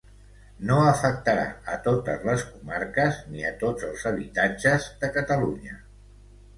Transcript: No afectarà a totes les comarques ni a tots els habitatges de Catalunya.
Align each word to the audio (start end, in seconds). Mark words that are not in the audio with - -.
No 0.69 0.77
afectarà 0.91 1.43
a 1.75 1.77
totes 1.89 2.25
les 2.31 2.47
comarques 2.55 3.21
ni 3.35 3.47
a 3.53 3.55
tots 3.63 3.89
els 3.93 4.09
habitatges 4.15 4.93
de 5.05 5.15
Catalunya. 5.21 5.83